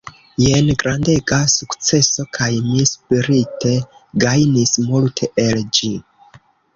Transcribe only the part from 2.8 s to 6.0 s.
spirite gajnis multe el ĝi.